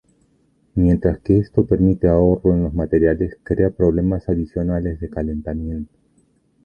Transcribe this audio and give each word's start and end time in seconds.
Mientras 0.73 1.19
que 1.19 1.37
esto 1.37 1.63
permite 1.63 2.07
ahorro 2.07 2.55
en 2.55 2.63
los 2.63 2.73
materiales, 2.73 3.37
crea 3.43 3.69
problemas 3.69 4.29
adicionales 4.29 4.99
de 4.99 5.11
calentamiento. 5.11 5.93